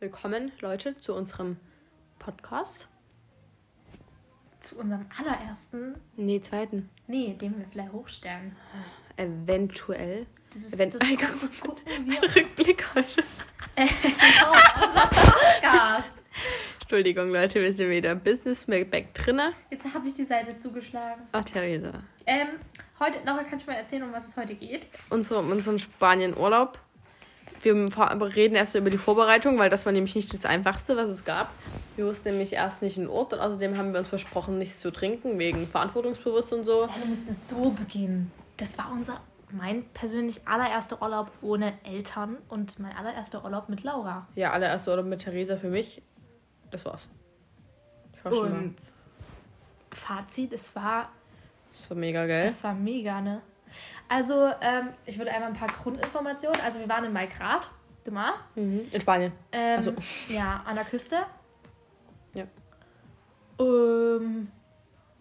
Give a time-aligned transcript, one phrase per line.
[0.00, 1.58] Willkommen, Leute, zu unserem
[2.18, 2.88] Podcast.
[4.60, 5.94] Zu unserem allerersten.
[6.16, 6.88] Nee, zweiten.
[7.06, 8.56] Nee, den wir vielleicht hochstellen.
[9.16, 10.26] Eventuell.
[10.52, 12.22] Das ist Wenn- das, guck- das gucken wir.
[12.34, 13.22] Rückblick heute.
[13.76, 16.12] Genau, unser Podcast.
[16.80, 19.52] Entschuldigung, Leute, wir sind wieder Business Back drinne.
[19.70, 21.22] Jetzt habe ich die Seite zugeschlagen.
[21.32, 22.02] Ach, Theresa.
[22.26, 22.48] Ähm,
[22.98, 24.86] heute, Laura, kannst du mal erzählen, um was es heute geht?
[25.10, 26.78] Unsere, unseren Spanien-Urlaub.
[27.62, 31.24] Wir reden erst über die Vorbereitung, weil das war nämlich nicht das Einfachste, was es
[31.24, 31.50] gab.
[31.96, 34.90] Wir wussten nämlich erst nicht den Ort und außerdem haben wir uns versprochen, nichts zu
[34.90, 36.82] trinken, wegen Verantwortungsbewusst und so.
[36.86, 38.32] Ja, du musstest so beginnen.
[38.56, 39.20] Das war unser,
[39.50, 44.26] mein persönlich allererster Urlaub ohne Eltern und mein allererster Urlaub mit Laura.
[44.36, 46.00] Ja, allererste Urlaub mit Theresa für mich.
[46.70, 47.08] Das war's.
[48.16, 48.58] Ich war schon mal.
[48.58, 48.76] Und
[49.92, 51.10] Fazit, es war,
[51.72, 52.48] Das war mega geil.
[52.48, 53.42] es war mega, ne?
[54.08, 56.60] Also, ähm, ich würde einmal ein paar Grundinformationen.
[56.62, 57.70] Also, wir waren in Malgrat,
[58.04, 58.34] de Mar.
[58.54, 58.88] Mhm.
[58.90, 59.32] In Spanien.
[59.52, 59.92] Ähm, Also.
[60.28, 61.18] Ja, an der Küste.
[62.34, 62.44] Ja.
[63.58, 64.48] Ähm,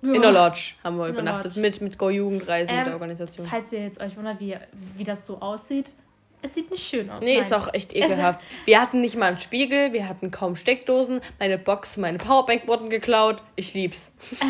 [0.01, 0.13] ja.
[0.13, 1.55] In der Lodge haben wir In übernachtet.
[1.57, 3.45] Mit, mit Go Jugendreisen mit Ähm, der Organisation.
[3.47, 4.55] Falls ihr jetzt euch wundert, wie,
[4.95, 5.93] wie das so aussieht,
[6.41, 7.21] es sieht nicht schön aus.
[7.21, 7.43] Nee, nein.
[7.43, 8.39] ist auch echt ekelhaft.
[8.63, 12.89] Wir hatten nicht mal einen Spiegel, wir hatten kaum Steckdosen, meine Box, meine Powerbank wurden
[12.89, 13.43] geklaut.
[13.57, 14.13] Ich lieb's.
[14.39, 14.45] Äh,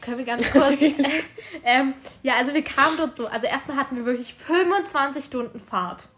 [0.00, 0.80] können wir ganz kurz.
[1.64, 3.26] ähm, ja, also wir kamen dort so.
[3.26, 6.08] Also erstmal hatten wir wirklich 25 Stunden Fahrt.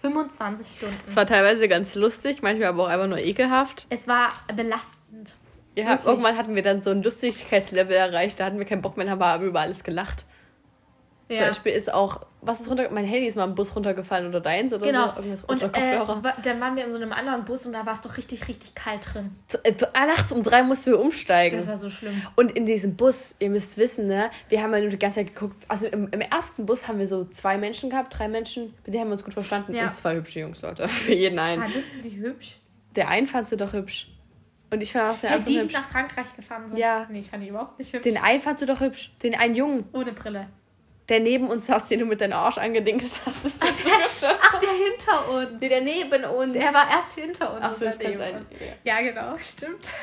[0.00, 0.96] 25 Stunden.
[1.06, 3.86] Es war teilweise ganz lustig, manchmal aber auch einfach nur ekelhaft.
[3.90, 5.34] Es war belastend.
[5.74, 6.06] Ja, Wirklich?
[6.06, 9.22] irgendwann hatten wir dann so ein Lustigkeitslevel erreicht, da hatten wir keinen Bock mehr, haben
[9.22, 10.24] aber über alles gelacht.
[11.36, 11.46] Zum.
[11.46, 14.72] Beispiel ist auch, was ist runter, mein Handy ist mal im Bus runtergefallen oder deins
[14.72, 15.08] oder Genau.
[15.14, 15.20] so.
[15.28, 15.98] Irgendwas Und äh,
[16.42, 18.74] dann waren wir in so einem anderen Bus und da war es doch richtig, richtig
[18.74, 19.30] kalt drin.
[19.48, 19.74] Zu- äh,
[20.06, 21.58] Nachts um drei mussten wir umsteigen.
[21.58, 22.22] Das war so schlimm.
[22.36, 25.34] Und in diesem Bus, ihr müsst wissen, ne, wir haben ja nur die ganze Zeit
[25.34, 25.64] geguckt.
[25.68, 29.00] Also im, im ersten Bus haben wir so zwei Menschen gehabt, drei Menschen, mit denen
[29.02, 29.74] haben wir uns gut verstanden.
[29.74, 29.84] Ja.
[29.84, 30.88] Und zwei hübsche Jungs, Leute.
[30.88, 31.60] Für jeden einen.
[31.62, 32.56] Fandest du die hübsch?
[32.96, 34.08] Der einen fand sie doch hübsch.
[34.70, 36.78] Und ich fand auch den Hey, anderen die, die nach Frankreich gefahren sind?
[36.78, 37.06] Ja.
[37.10, 38.02] Nee, ich fand die überhaupt nicht hübsch.
[38.04, 39.12] Den einen fand sie doch hübsch.
[39.22, 40.46] Den einen Jungen, Ohne Brille.
[41.08, 43.56] Der neben uns saß, den du mit deinem Arsch angedingst hast.
[43.60, 45.60] Ach, der hinter uns.
[45.60, 46.52] Nee, der neben uns.
[46.52, 47.60] Der war erst hinter uns.
[47.62, 48.36] Ach so, das kann sein.
[48.36, 48.48] uns.
[48.84, 49.90] Ja, genau, stimmt.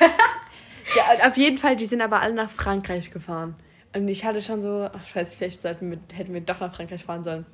[0.94, 3.56] Ja, auf jeden Fall, die sind aber alle nach Frankreich gefahren.
[3.94, 7.04] Und ich hatte schon so, ach scheiße, vielleicht sollten wir, hätten wir doch nach Frankreich
[7.04, 7.46] fahren sollen.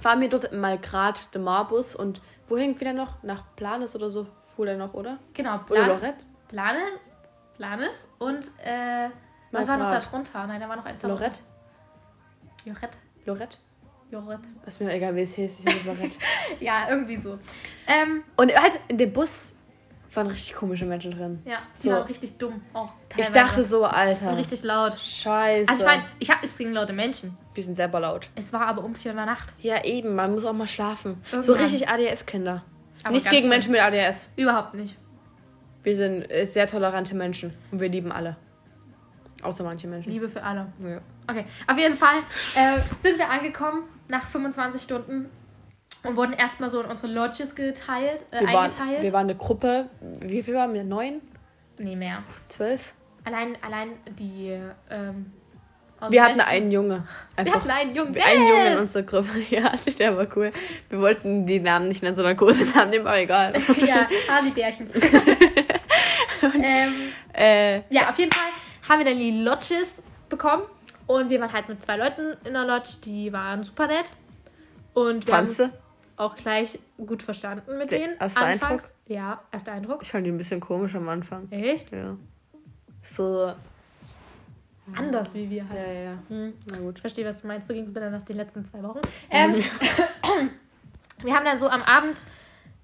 [0.00, 3.22] Fahren wir dort mal gerade den Marbus und wohin wieder noch?
[3.22, 5.18] Nach Planes oder so fuhr der noch, oder?
[5.34, 6.24] Genau, Oder Plan, Lorette?
[6.48, 6.80] Plane,
[7.56, 9.10] Planes und äh,
[9.52, 10.46] was war noch da drunter?
[10.46, 11.40] Nein, da war noch eins Lorette?
[11.42, 11.57] drunter.
[12.64, 12.98] Jorette.
[13.26, 13.58] Lorette?
[14.10, 14.48] Jorette.
[14.66, 16.18] Ist mir egal, wie es hieß, ich Lorette.
[16.60, 17.38] Ja, irgendwie so.
[17.86, 19.54] Ähm, und halt in dem Bus
[20.14, 21.42] waren richtig komische Menschen drin.
[21.44, 21.90] ja, So.
[21.90, 22.62] waren richtig dumm.
[22.72, 23.32] Auch Ich teilweise.
[23.32, 24.36] dachte so, Alter.
[24.36, 24.94] richtig laut.
[24.98, 25.68] Scheiße.
[25.68, 27.36] Also ich meine, ich habe nichts gegen laute Menschen.
[27.54, 28.28] wir sind selber laut.
[28.34, 29.52] Es war aber um vier in der Nacht.
[29.60, 31.22] Ja, eben, man muss auch mal schlafen.
[31.30, 31.60] So Irgendwann.
[31.62, 32.64] richtig ADS-Kinder.
[33.10, 33.48] Nicht gegen schlimm.
[33.50, 34.30] Menschen mit ADS.
[34.36, 34.96] Überhaupt nicht.
[35.82, 38.36] Wir sind äh, sehr tolerante Menschen und wir lieben alle.
[39.42, 40.10] Außer manche Menschen.
[40.10, 40.72] Liebe für alle.
[40.82, 41.00] Ja.
[41.28, 42.16] Okay, auf jeden Fall
[42.54, 45.28] äh, sind wir angekommen nach 25 Stunden
[46.04, 49.02] und wurden erstmal so in unsere Lodges geteilt, äh, Wir, waren, eingeteilt.
[49.02, 49.90] wir waren eine Gruppe.
[50.20, 50.84] Wie viel waren wir?
[50.84, 51.20] Neun?
[51.78, 52.22] nee, mehr.
[52.48, 52.92] Zwölf?
[53.24, 54.58] Allein, allein die.
[54.90, 55.32] Ähm,
[56.00, 57.06] aus Wir hatten einen Junge.
[57.34, 58.16] Wir Einfach hatten einen Jungen.
[58.16, 58.80] einen Jungen in yes!
[58.80, 59.28] unserer Gruppe.
[59.50, 60.52] Ja, der war cool.
[60.88, 63.52] Wir wollten die Namen nicht nennen, sondern Kosenamen nehmen, aber egal.
[63.84, 64.88] Ja, Hasibärchen.
[66.62, 68.50] ähm, äh, ja, auf jeden Fall
[68.88, 70.62] haben wir dann die Lodges bekommen.
[71.08, 74.04] Und wir waren halt mit zwei Leuten in der Lodge, die waren super nett.
[74.92, 75.60] Und wir haben uns
[76.16, 78.16] auch gleich gut verstanden mit denen.
[78.18, 80.02] erste Anfangs, ja, erster Eindruck.
[80.02, 81.50] ich fand die ein bisschen komisch am Anfang.
[81.50, 81.90] Echt?
[81.92, 82.16] Ja.
[83.16, 83.52] So.
[84.96, 85.78] Anders wie wir halt.
[85.78, 86.18] Ja, ja, ja.
[86.28, 86.52] Hm.
[86.70, 86.96] Na gut.
[86.96, 87.68] Ich verstehe, was du meinst.
[87.68, 89.00] So ging es mir dann nach den letzten zwei Wochen.
[89.30, 89.54] Ähm,
[91.22, 92.22] wir haben dann so am Abend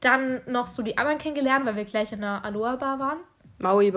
[0.01, 3.19] dann noch so die anderen kennengelernt, weil wir gleich in der Aloha-Bar waren.
[3.59, 3.93] Maui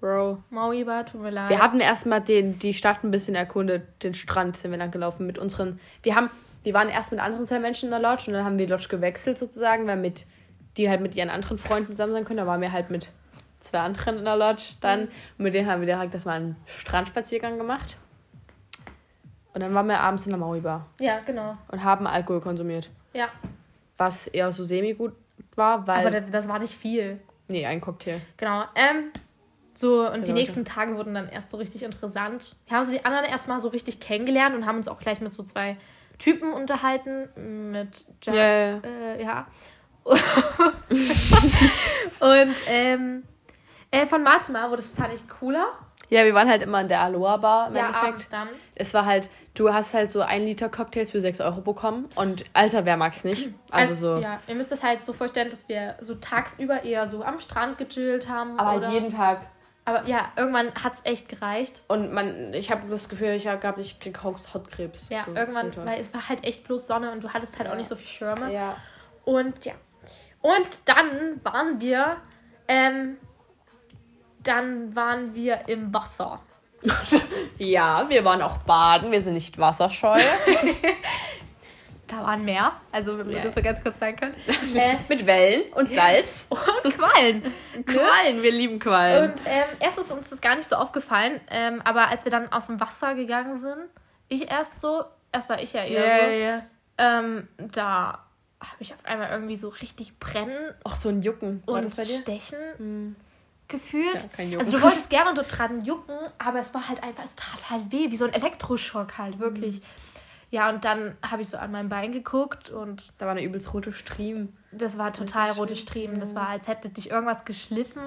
[0.00, 0.42] Bro.
[0.50, 1.50] Maui-Bar, tut mir leid.
[1.50, 5.26] Wir hatten erstmal den, die Stadt ein bisschen erkundet, den Strand sind wir lang gelaufen
[5.26, 5.80] mit unseren.
[6.02, 6.30] Wir haben,
[6.62, 8.72] wir waren erst mit anderen zwei Menschen in der Lodge und dann haben wir die
[8.72, 10.26] Lodge gewechselt sozusagen, weil mit
[10.76, 12.38] die halt mit ihren anderen Freunden zusammen sein können.
[12.38, 13.10] Da waren wir halt mit
[13.60, 15.02] zwei anderen in der Lodge dann.
[15.02, 17.98] Und mit denen haben wir direkt das mal einen Strandspaziergang gemacht.
[19.52, 21.56] Und dann waren wir abends in der Maui Bar ja, genau.
[21.68, 22.90] und haben Alkohol konsumiert.
[23.12, 23.28] Ja,
[23.96, 25.14] Was eher so semi-gut
[25.56, 26.06] war, weil.
[26.06, 27.18] aber das, das war nicht viel.
[27.48, 28.20] nee, ein Cocktail.
[28.36, 28.64] Genau.
[28.76, 29.10] Ähm,
[29.80, 30.32] so, und die Leute.
[30.32, 32.56] nächsten Tage wurden dann erst so richtig interessant.
[32.66, 35.32] Wir haben so die anderen erstmal so richtig kennengelernt und haben uns auch gleich mit
[35.32, 35.76] so zwei
[36.18, 37.28] Typen unterhalten.
[37.70, 38.80] Mit Ja, Jack, ja, ja.
[38.82, 39.46] Äh, ja.
[42.18, 43.22] und ähm,
[43.92, 45.68] äh, von Mal zu Mal, wo das fand ich cooler.
[46.10, 48.32] Ja, wir waren halt immer in der Aloha Bar im Ja, Endeffekt.
[48.32, 48.48] dann.
[48.74, 52.08] Es war halt, du hast halt so ein Liter Cocktails für 6 Euro bekommen.
[52.16, 53.48] Und Alter, wer mag's nicht?
[53.70, 54.16] Also so.
[54.16, 57.78] Ja, ihr müsst es halt so vorstellen, dass wir so tagsüber eher so am Strand
[57.78, 58.58] gechillt haben.
[58.58, 59.46] Aber halt jeden Tag.
[59.88, 61.80] Aber ja, irgendwann hat es echt gereicht.
[61.88, 65.08] Und man, ich habe das Gefühl, ich hab, ich krieg Haut, Hautkrebs.
[65.08, 65.86] Ja, so irgendwann, runter.
[65.86, 68.06] weil es war halt echt bloß Sonne und du hattest halt auch nicht so viel
[68.06, 68.52] Schirme.
[68.52, 68.76] Ja.
[69.24, 69.72] Und ja.
[70.42, 72.18] Und dann waren wir,
[72.68, 73.16] ähm,
[74.42, 76.40] dann waren wir im Wasser.
[77.58, 80.20] Ja, wir waren auch baden, wir sind nicht wasserscheu.
[82.08, 83.42] Da waren mehr, also wenn wir Ja.
[83.42, 84.34] das so ganz kurz sagen können.
[84.74, 86.46] äh, Mit Wellen und Salz.
[86.84, 87.42] und Quallen.
[87.86, 89.30] Quallen, wir lieben Quallen.
[89.32, 92.50] Und ähm, erst ist uns das gar nicht so aufgefallen, ähm, aber als wir dann
[92.50, 93.76] aus dem Wasser gegangen sind,
[94.28, 96.62] ich erst so, erst war ich ja eher ja, so, ja.
[97.20, 98.24] ähm, da
[98.60, 101.62] habe ich auf einmal irgendwie so richtig brennen Ach, so ein Jucken.
[101.66, 103.16] War und stechen Hm.
[103.68, 104.28] gefühlt.
[104.38, 107.70] Ja, also du wolltest gerne dort dran jucken, aber es war halt einfach, es tat
[107.70, 109.80] halt weh, wie so ein Elektroschock halt, wirklich.
[109.80, 109.84] Mhm.
[110.50, 113.74] Ja, und dann habe ich so an mein Bein geguckt und Da war eine übelst
[113.74, 114.56] rote Striemen.
[114.72, 115.76] das war total ist rote.
[115.76, 116.20] Striemen.
[116.20, 118.02] Das war, als hätte dich irgendwas geschliffen.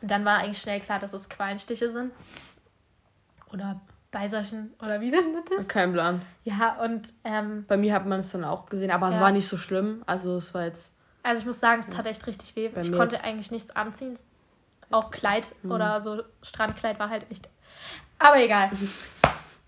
[0.00, 2.12] Und dann war eigentlich schnell klar, dass es Quallenstiche sind.
[3.52, 3.80] Oder
[4.10, 5.68] Beiserchen oder wie denn das?
[5.68, 6.22] Kein Plan.
[6.44, 9.20] Ja, und ähm, Bei mir hat man es dann auch gesehen, aber es Ja.
[9.20, 10.02] war nicht so schlimm.
[10.06, 10.92] Also es war jetzt.
[11.22, 12.68] also ich muss sagen, es tat echt richtig weh.
[12.68, 14.18] Bei ich konnte jetzt- eigentlich nichts anziehen.
[14.90, 15.72] Auch Kleid Mhm.
[15.72, 17.48] oder so Strandkleid war halt echt.
[18.18, 18.70] Aber egal.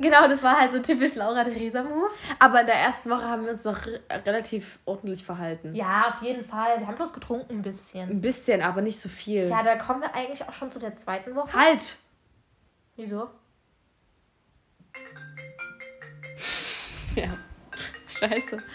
[0.05, 2.11] genau, das war halt so typisch Laura Theresa Move.
[2.39, 5.75] Aber in der ersten Woche haben wir uns noch re relativ ordentlich verhalten.
[5.75, 6.79] Ja, auf jeden Fall.
[6.79, 8.11] Wir haben bloß getrunken ein bisschen.
[8.11, 9.49] Ein bisschen, aber nicht so viel.
[9.49, 11.53] Ja, da kommen wir eigentlich auch schon zu der zweiten Woche.
[11.53, 11.97] halt!
[12.97, 13.29] Wieso?
[17.17, 17.29] Ja.
[18.09, 18.57] Scheiße.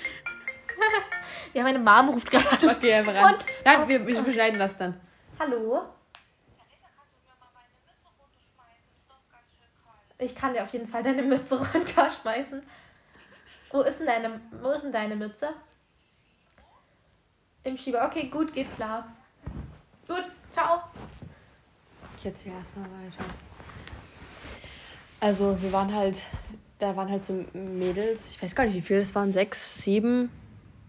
[1.53, 2.69] Ja, meine Mom ruft gerade.
[2.69, 3.33] Okay, einfach ran.
[3.33, 3.45] Und?
[3.65, 4.99] Ja, wir, wir beschneiden das dann.
[5.39, 5.81] Hallo?
[10.19, 12.61] Ich kann dir auf jeden Fall deine Mütze runterschmeißen.
[13.71, 15.49] Wo ist denn deine, wo ist denn deine Mütze?
[17.63, 18.05] Im Schieber.
[18.05, 19.07] Okay, gut, geht klar.
[20.07, 20.81] Gut, ciao.
[22.17, 23.23] Ich erzähle erstmal weiter.
[25.21, 26.21] Also, wir waren halt,
[26.79, 30.31] da waren halt so Mädels, ich weiß gar nicht wie viele, es waren sechs, sieben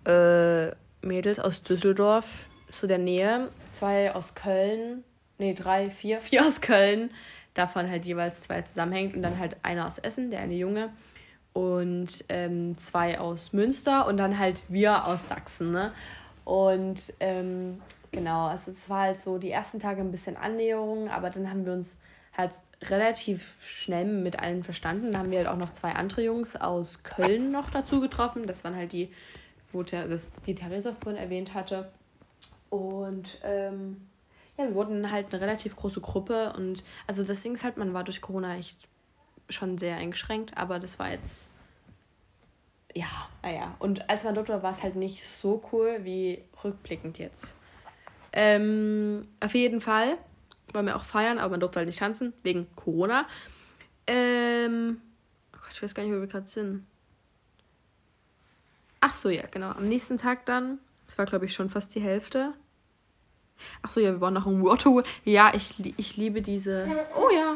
[0.06, 0.68] äh,
[1.02, 3.50] Mädels aus Düsseldorf, zu der Nähe.
[3.72, 5.04] Zwei aus Köln,
[5.38, 7.10] nee, drei, vier, vier aus Köln,
[7.54, 10.90] davon halt jeweils zwei zusammenhängt und dann halt einer aus Essen, der eine Junge.
[11.52, 15.92] Und ähm, zwei aus Münster und dann halt wir aus Sachsen, ne?
[16.44, 17.80] Und ähm,
[18.12, 21.66] genau, also es war halt so die ersten Tage ein bisschen Annäherung, aber dann haben
[21.66, 21.96] wir uns
[22.36, 22.52] halt
[22.82, 25.12] relativ schnell mit allen verstanden.
[25.12, 28.46] Dann haben wir halt auch noch zwei andere Jungs aus Köln noch dazu getroffen.
[28.46, 29.12] Das waren halt die,
[29.72, 31.90] wo Ther das, die Theresa vorhin erwähnt hatte.
[32.70, 34.08] Und ähm,
[34.60, 37.94] ja, wir wurden halt eine relativ große Gruppe und also das Ding ist halt, man
[37.94, 38.88] war durch Corona echt
[39.48, 41.50] schon sehr eingeschränkt, aber das war jetzt
[42.94, 43.76] ja, naja.
[43.78, 47.56] Und als man dort war, war es halt nicht so cool wie rückblickend jetzt.
[48.32, 50.18] Ähm, auf jeden Fall
[50.72, 53.26] wollen wir auch feiern, aber man durfte halt nicht tanzen, wegen Corona.
[54.06, 55.00] Ähm,
[55.52, 56.86] oh Gott, ich weiß gar nicht, wo wir gerade sind.
[59.00, 59.70] Ach so, ja, genau.
[59.70, 62.52] Am nächsten Tag dann, das war glaube ich schon fast die Hälfte.
[63.82, 65.02] Ach so, ja, wir waren noch im Waterway.
[65.24, 66.86] Ja, ich, ich liebe diese.
[67.16, 67.54] Oh ja.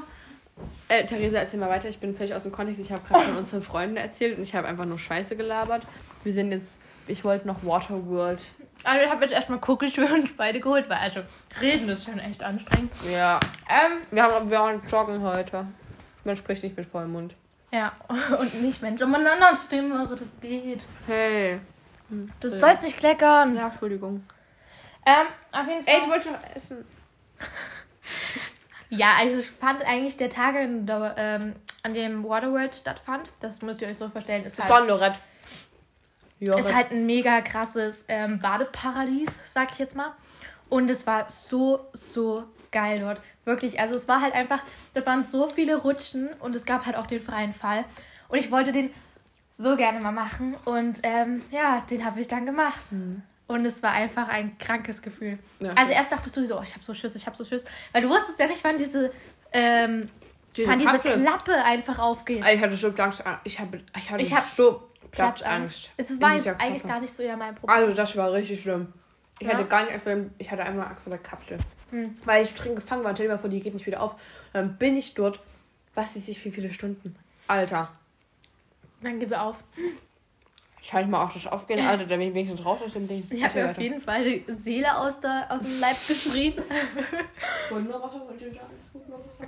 [0.89, 1.89] Äh, Theresa, erzähl mal weiter.
[1.89, 2.81] Ich bin völlig aus dem Kontext.
[2.81, 5.83] Ich habe gerade von unseren Freunden erzählt und ich habe einfach nur Scheiße gelabert.
[6.23, 6.79] Wir sind jetzt.
[7.07, 8.43] Ich wollte noch Waterworld.
[8.85, 11.21] Also ich habe jetzt erstmal Cookies für uns beide geholt, weil also
[11.61, 12.91] reden ist schon echt anstrengend.
[13.11, 13.41] Ja.
[13.69, 15.67] Ähm, Wir, haben, wir waren joggen heute.
[16.25, 17.35] Man spricht nicht mit vollem Mund.
[17.73, 17.93] ja,
[18.41, 20.81] und nicht Mensch, um eine andere Stimme, das geht.
[21.07, 21.61] Hey.
[22.41, 23.57] Du sollst nicht kleckern.
[23.57, 24.23] Ja, Entschuldigung.
[25.07, 25.95] Ähm, auf jeden Fall.
[25.95, 26.85] Ey, ich wollte noch essen.
[28.91, 33.89] Ja, also ich fand eigentlich der Tag, ähm, an dem Waterworld stattfand, das müsst ihr
[33.89, 34.73] euch so vorstellen, ist Das halt.
[36.39, 40.13] Ja, ist halt ein mega krasses ähm, Badeparadies, sag ich jetzt mal.
[40.69, 43.21] Und es war so, so geil dort.
[43.45, 44.63] Wirklich, also es war halt einfach,
[44.95, 47.85] dort waren so viele Rutschen und es gab halt auch den freien Fall.
[48.29, 48.91] Und ich wollte den
[49.53, 52.91] so gerne mal machen und ähm, ja, den habe ich dann gemacht.
[53.47, 55.39] Und es war einfach ein krankes Gefühl.
[55.61, 55.73] Ja.
[55.75, 57.65] Also erst dachtest du so, oh, ich habe so Schiss, ich habe so Schiss.
[57.93, 59.13] Weil du wusstest ja nicht, wann diese,
[59.53, 60.09] ähm,
[60.57, 60.99] Diese wann diese.
[60.99, 62.45] Klappe einfach aufgeht.
[62.51, 63.23] Ich hatte schon Angst.
[63.45, 65.91] Ich, habe, ich hatte Ich hab so Platzangst.
[65.97, 66.89] Es war jetzt eigentlich Klappe.
[66.89, 67.77] gar nicht so ja mein Problem.
[67.77, 68.93] Also, das war richtig schlimm.
[69.39, 69.55] Ich Ja?
[69.55, 71.59] hatte gar nicht Angst vor ich hatte einfach Angst vor der Kapsel.
[71.91, 72.15] Hm.
[72.25, 73.15] Weil ich drin gefangen war.
[73.15, 74.17] Stell dir mal vor, die geht nicht wieder auf.
[74.53, 75.41] Dann bin ich dort,
[75.95, 77.15] was weiß ich, wie viele Stunden.
[77.47, 77.91] Alter.
[79.03, 79.63] Dann geht sie auf.
[80.85, 83.27] Scheint mal auch das Aufgehen, Alter, der mich wenigstens raus aus dem Ding.
[83.31, 86.53] Ich habe mir auf jeden Fall die Seele aus, der, aus dem Leib geschrien.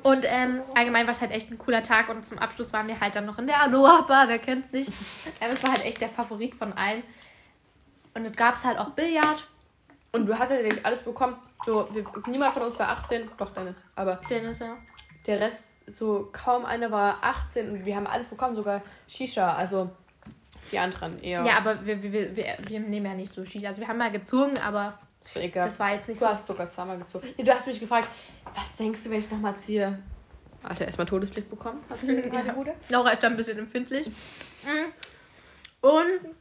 [0.03, 3.01] Und ähm, allgemein war es halt echt ein cooler Tag und zum Abschluss waren wir
[3.01, 4.89] halt dann noch in der Aloha Bar, wer kennt's nicht.
[5.41, 7.03] ähm, es war halt echt der Favorit von allen.
[8.15, 9.47] Und es gab halt auch Billard.
[10.13, 11.37] Und du hast ja nicht alles bekommen.
[11.67, 13.77] So, wir, niemand von uns war 18, doch Dennis.
[13.95, 14.77] Aber Dennis, ja.
[15.27, 19.55] der Rest, so kaum einer war 18 und wir haben alles bekommen, sogar Shisha.
[19.55, 19.91] Also
[20.71, 21.45] die anderen eher.
[21.45, 23.69] Ja, aber wir, wir, wir, wir, nehmen ja nicht so Shisha.
[23.69, 25.69] Also wir haben mal gezogen, aber Das war egal.
[25.69, 26.31] das war jetzt nicht Du so.
[26.31, 27.29] hast sogar zweimal gezogen.
[27.37, 28.09] Nee, du hast mich gefragt,
[28.55, 29.99] was denkst du, wenn ich nochmal ziehe?
[30.63, 31.81] Alter, erstmal Todesblick bekommen.
[31.89, 32.15] Hat sie
[32.47, 32.53] Ja.
[32.53, 32.75] Bude?
[32.91, 34.09] Laura ist da ein bisschen empfindlich.
[34.09, 34.93] Mhm.
[35.89, 36.35] Und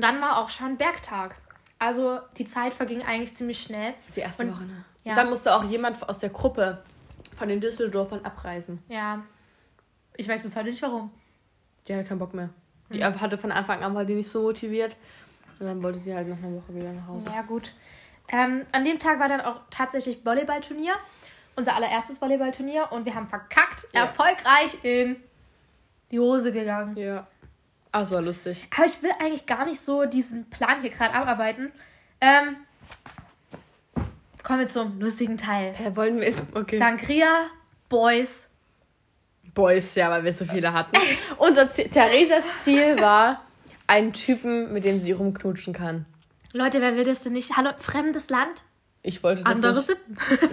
[0.00, 1.36] dann war auch schon Bergtag.
[1.78, 3.94] Also die Zeit verging eigentlich ziemlich schnell.
[4.14, 4.84] Die erste Und- Woche, ne?
[5.04, 5.14] ja.
[5.14, 6.82] Dann musste auch jemand aus der Gruppe
[7.36, 8.82] von den Düsseldorfern abreisen.
[8.88, 9.22] Ja.
[10.16, 11.10] Ich weiß bis heute nicht warum.
[11.86, 12.48] Die hatte keinen Bock mehr.
[12.90, 13.20] Die Mhm.
[13.20, 14.96] hatte von Anfang an, war die nicht so motiviert.
[15.58, 17.26] Und dann wollte sie halt noch eine Woche wieder nach Hause.
[17.34, 17.72] Ja, gut.
[18.28, 20.94] Ähm, an dem Tag war dann auch tatsächlich Volleyballturnier.
[21.56, 22.92] Unser allererstes Volleyballturnier.
[22.92, 24.02] Und wir haben verkackt, Ja.
[24.02, 25.16] erfolgreich in
[26.10, 26.96] die Hose gegangen.
[26.96, 27.26] Ja.
[27.92, 28.68] Aber es war lustig.
[28.76, 31.72] Aber ich will eigentlich gar nicht so diesen Plan hier gerade abarbeiten.
[32.20, 32.56] Ähm,
[34.42, 35.74] kommen wir zum lustigen Teil.
[35.82, 36.34] Ja, wollen wir.
[36.54, 36.76] Okay.
[36.78, 37.46] Sangria,
[37.88, 38.48] Boys.
[39.56, 40.96] Boys, ja, weil wir so viele hatten.
[41.38, 43.42] Unser Ziel, Theresas Ziel war,
[43.88, 46.04] einen Typen, mit dem sie rumknutschen kann.
[46.52, 47.56] Leute, wer will das denn nicht?
[47.56, 48.62] Hallo, fremdes Land,
[49.02, 49.90] Ich wollte das andere nicht.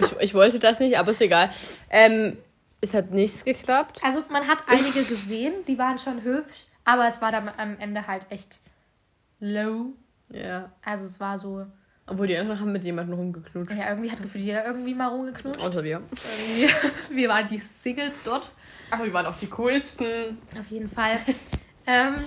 [0.00, 1.50] Ich, ich wollte das nicht, aber ist egal.
[1.90, 2.38] Ähm,
[2.80, 4.00] es hat nichts geklappt.
[4.02, 8.06] Also man hat einige gesehen, die waren schon hübsch, aber es war dann am Ende
[8.06, 8.58] halt echt
[9.38, 9.92] low.
[10.30, 10.72] Ja.
[10.82, 11.66] Also es war so,
[12.06, 13.76] Obwohl die anderen haben mit jemandem rumgeknutscht.
[13.76, 15.60] ja, irgendwie hat gefühlt jeder irgendwie mal rumgeknutscht.
[15.60, 16.00] Außer wir.
[17.10, 18.50] Wir waren die Singles dort.
[18.90, 20.38] Aber wir waren auch die coolsten.
[20.58, 21.20] Auf jeden Fall.
[21.86, 22.24] ähm,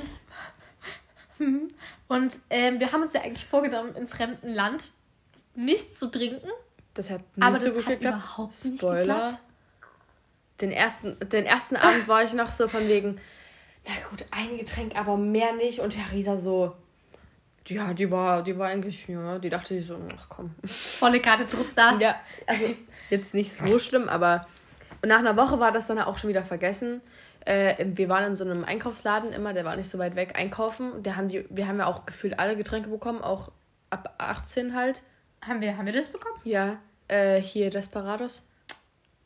[2.08, 4.92] und ähm, wir haben uns ja eigentlich vorgenommen, in fremdem Land
[5.56, 6.50] nichts zu trinken.
[6.94, 8.16] Das hat nicht Aber so das gut hat geklappt.
[8.18, 9.02] überhaupt nicht Spoiler.
[9.02, 9.40] geklappt.
[10.62, 13.20] Den ersten, den ersten Abend war ich noch so von wegen,
[13.86, 15.80] na gut, ein Getränk, aber mehr nicht.
[15.80, 16.76] Und Theresa so,
[17.68, 20.56] ja, die war, die war eigentlich, ja, die dachte sich so, ach komm.
[20.66, 21.98] Volle Karte Druck da.
[22.00, 22.74] Ja, also
[23.10, 24.48] jetzt nicht so schlimm, aber
[25.02, 27.02] und nach einer Woche war das dann auch schon wieder vergessen.
[27.46, 31.04] Äh, wir waren in so einem Einkaufsladen immer, der war nicht so weit weg, einkaufen.
[31.04, 33.52] Der haben die, wir haben ja auch gefühlt alle Getränke bekommen, auch
[33.90, 35.02] ab 18 halt.
[35.46, 36.40] Haben, wir, haben wir das bekommen?
[36.44, 36.78] Ja,
[37.08, 38.44] äh, hier Desperados.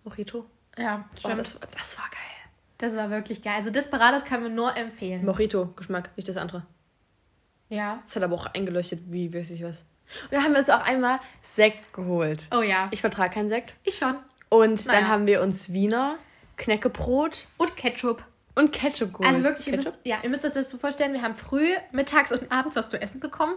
[0.03, 0.45] Mojito.
[0.77, 1.39] Ja, Oh, stimmt.
[1.39, 2.19] das, war- das war geil.
[2.77, 3.53] das war wirklich geil.
[3.55, 5.25] Also Desperados kann man nur empfehlen.
[5.25, 6.65] Mojito-Geschmack, nicht das andere.
[7.69, 8.01] Ja.
[8.05, 9.81] Es hat aber auch eingeleuchtet, wie weiß ich was.
[10.25, 12.47] Und dann haben wir uns auch einmal Sekt geholt.
[12.55, 12.89] Oh ja.
[12.91, 13.75] Ich vertrage keinen Sekt.
[13.83, 14.17] Ich schon.
[14.53, 15.07] Und dann Naja.
[15.07, 16.17] haben wir uns Wiener,
[16.57, 18.21] Knäckebrot Und Ketchup.
[18.55, 19.27] und Ketchup geholt.
[19.29, 22.31] Also wirklich, ihr müsst, ja, ihr müsst das jetzt so vorstellen, wir haben früh, mittags
[22.31, 23.53] und abends was zu essen bekommen.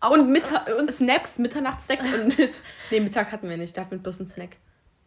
[0.00, 2.54] Auch, Und, Mitta und Snacks, Mitternachtssnack und mit,
[2.90, 4.56] nee, Mittag hatten wir nicht, da hatten wir bloß einen Snack.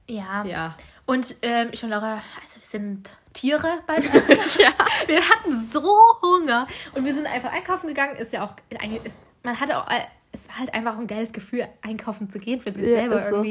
[0.07, 0.43] ja.
[0.45, 0.75] Ja.
[1.07, 4.37] Und ähm, ich und Laura, also wir sind Tiere beim Essen.
[5.07, 5.81] Wir hatten so
[6.21, 6.67] Hunger.
[6.93, 8.15] Und wir sind einfach einkaufen gegangen.
[8.17, 8.55] Ist ja auch,
[9.03, 12.61] ist, man hatte auch, äh, es war halt einfach ein geiles Gefühl, einkaufen zu gehen
[12.61, 13.41] für sich Ja, selber ist so.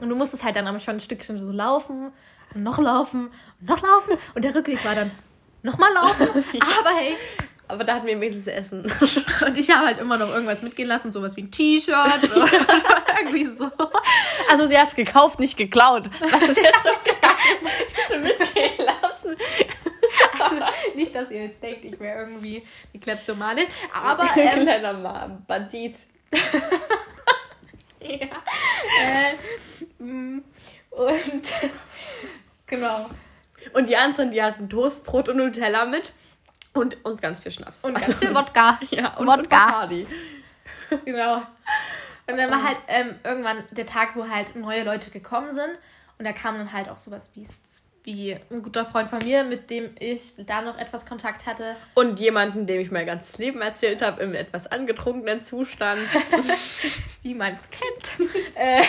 [0.00, 2.12] Und du musstest halt dann aber schon ein Stückchen so laufen
[2.54, 3.30] und noch laufen
[3.60, 4.14] und noch laufen.
[4.34, 5.10] Und der Rückweg war dann
[5.62, 6.28] nochmal laufen.
[6.80, 7.16] Aber hey,
[7.68, 8.82] Aber da hatten wir wenigstens Essen.
[9.46, 12.18] und ich habe halt immer noch irgendwas mitgehen lassen, sowas wie ein T-Shirt oder
[13.20, 13.70] irgendwie so.
[14.50, 16.08] Also sie hat gekauft, nicht geklaut.
[16.20, 19.36] Das ist jetzt so so mitgehen lassen.
[20.40, 20.56] Also
[20.96, 23.66] nicht, dass ihr jetzt denkt, ich wäre irgendwie die Kleptomanin.
[23.94, 25.98] Aber ähm, Kleiner Ma- Bandit.
[28.00, 28.42] Ja.
[29.02, 30.42] Äh, mm,
[30.90, 31.52] und
[32.66, 33.10] genau.
[33.74, 36.12] Und die anderen, die hatten Toastbrot und Nutella mit.
[36.72, 37.84] Und, und ganz viel Schnaps.
[37.84, 38.78] Und Also- ganz viel Wodka.
[38.90, 39.84] Ja, und Wodka.
[39.84, 40.06] Und.
[41.04, 41.36] Genau.
[42.26, 45.78] Und dann war halt ähm, irgendwann der Tag, wo halt neue Leute gekommen sind.
[46.18, 47.46] Und da kam dann halt auch sowas wie,
[48.04, 51.76] wie ein guter Freund von mir, mit dem ich da noch etwas Kontakt hatte.
[51.94, 56.00] Und jemanden, dem ich mein ganzes Leben erzählt habe, im etwas angetrunkenen Zustand.
[57.22, 58.30] wie man es kennt.
[58.54, 58.82] äh,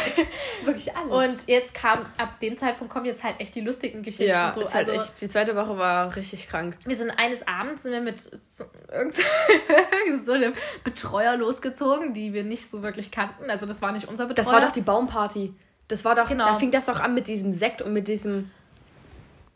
[0.63, 1.11] Wirklich alles.
[1.11, 4.29] und jetzt kam, ab dem Zeitpunkt kommen jetzt halt echt die lustigen Geschichten.
[4.29, 4.61] ja, so.
[4.61, 6.77] ist halt also, echt, die zweite Woche war richtig krank.
[6.85, 8.65] Wir sind eines Abends sind wir mit so,
[10.23, 10.53] so einem
[10.83, 13.49] Betreuer losgezogen, die wir nicht so wirklich kannten.
[13.49, 14.45] Also das war nicht unser Betreuer.
[14.45, 15.53] Das war doch die Baumparty.
[15.89, 16.45] Das war doch, Genau.
[16.45, 18.49] da fing das doch an mit diesem Sekt und mit diesem,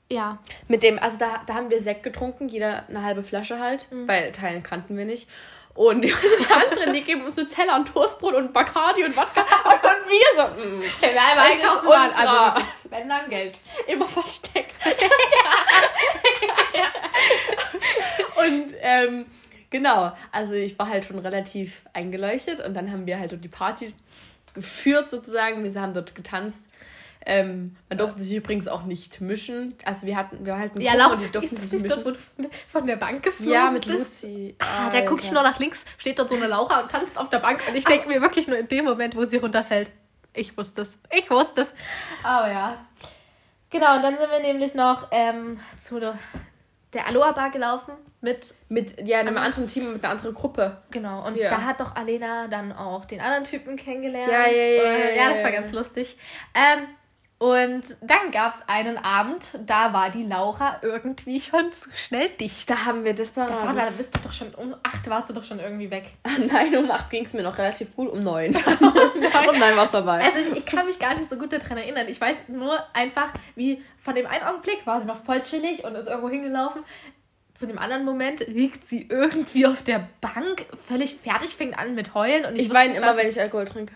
[0.10, 0.38] ja.
[0.68, 4.08] mit dem, also da, da haben wir Sekt getrunken, jeder eine halbe Flasche halt, Mhm.
[4.08, 5.28] weil Teilen kannten wir nicht.
[5.74, 9.42] Und die, die anderen, die geben uns Nutella und Toastbrot und Bacardi und Wodka.
[9.42, 13.60] Und wir so, mm, Wenn wir ist einkaufen waren, also wenn dann Geld.
[13.88, 14.74] immer versteckt.
[18.38, 19.26] Und ähm,
[19.76, 23.94] Genau, also ich war halt schon relativ eingeleuchtet und dann haben wir halt die Party
[24.54, 25.62] geführt sozusagen.
[25.66, 26.62] Wir haben dort getanzt.
[27.28, 29.76] Ähm, man durfte sich übrigens auch nicht mischen.
[29.84, 32.04] Also wir hatten, wir hatten ja, und die durften sich nicht mischen.
[32.04, 32.18] Dort,
[32.72, 34.24] von der Bank geflogen Ja, mit bist?
[34.24, 34.56] Lucy.
[34.60, 37.30] Ah, da gucke ich nur nach links, steht dort so eine Laura und tanzt auf
[37.30, 39.92] der Bank und ich denke mir wirklich nur in dem Moment, wo sie runterfällt.
[40.36, 41.00] Ich wusste es.
[41.12, 41.74] Ich wusste es.
[42.24, 42.78] Aber ja.
[43.72, 46.20] Genau, und dann sind wir nämlich noch ähm, zu der,
[46.94, 48.54] der Aloha Bar gelaufen mit.
[48.70, 50.82] Mit ja, einem anderen Team, mit einer anderen Gruppe.
[50.92, 51.50] Genau, und ja.
[51.50, 54.32] da hat doch Alena dann auch den anderen Typen kennengelernt.
[54.32, 54.94] Ja, ja, ja.
[54.94, 56.18] Und, ja, das war ganz lustig.
[56.54, 56.88] Ähm,
[57.38, 62.70] und dann gab es einen Abend, da war die Laura irgendwie schon zu schnell dicht.
[62.70, 63.50] Da haben wir das war.
[63.50, 66.06] Das war da bist du doch schon um acht warst du doch schon irgendwie weg.
[66.24, 68.56] nein, um acht ging es mir noch relativ gut, um neun.
[68.80, 70.24] um neun war es dabei.
[70.24, 72.08] Also ich, ich, kann mich gar nicht so gut daran erinnern.
[72.08, 75.94] Ich weiß nur einfach, wie von dem einen Augenblick war sie noch voll chillig und
[75.96, 76.84] ist irgendwo hingelaufen.
[77.54, 82.14] Zu dem anderen Moment liegt sie irgendwie auf der Bank, völlig fertig, fängt an mit
[82.14, 82.46] Heulen.
[82.46, 83.94] Und ich, ich weine immer, wenn ich Alkohol trinke.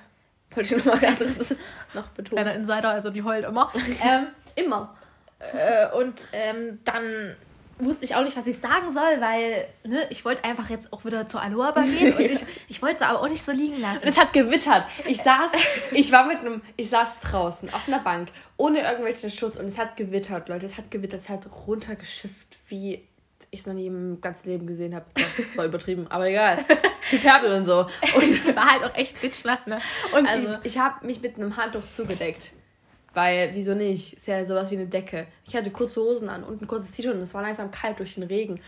[0.60, 1.56] Wollte ich nochmal ganz kurz
[1.94, 2.44] noch betonen.
[2.44, 3.72] Kleiner Insider, also die heult immer.
[4.04, 4.94] ähm, immer.
[5.40, 7.38] Äh, und ähm, dann
[7.78, 11.06] wusste ich auch nicht, was ich sagen soll, weil ne, ich wollte einfach jetzt auch
[11.06, 14.02] wieder zur Aloha gehen und ich, ich wollte es aber auch nicht so liegen lassen.
[14.04, 14.86] Es hat gewittert.
[15.06, 15.52] Ich saß,
[15.92, 19.78] ich war mit einem, ich saß draußen auf einer Bank ohne irgendwelchen Schutz und es
[19.78, 20.66] hat gewittert, Leute.
[20.66, 23.08] Es hat gewittert, es hat runtergeschifft wie
[23.52, 25.06] ich es noch nie im ganzen Leben gesehen habe.
[25.56, 26.64] War übertrieben, aber egal.
[27.12, 27.88] Die Perle und so.
[28.16, 29.80] Und die war halt auch echt bitchnass, ne?
[30.16, 30.48] Und also.
[30.64, 32.54] ich, ich habe mich mit einem Handtuch zugedeckt.
[33.14, 34.14] Weil, wieso nicht?
[34.14, 35.26] Ist ja sowas wie eine Decke.
[35.46, 38.14] Ich hatte kurze Hosen an und ein kurzes T-Shirt und es war langsam kalt durch
[38.14, 38.62] den Regen.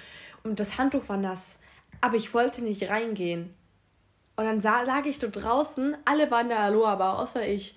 [0.44, 1.60] Und das Handtuch war nass.
[2.02, 3.54] Aber ich wollte nicht reingehen.
[4.36, 7.76] Und dann sah, lag ich dort draußen, alle waren da Aloha, aber außer ich.